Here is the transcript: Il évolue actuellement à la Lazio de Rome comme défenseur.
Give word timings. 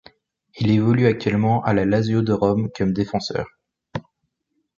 Il 0.59 0.71
évolue 0.71 1.05
actuellement 1.05 1.63
à 1.63 1.73
la 1.75 1.85
Lazio 1.85 2.23
de 2.23 2.33
Rome 2.33 2.69
comme 2.75 2.91
défenseur. 2.91 3.45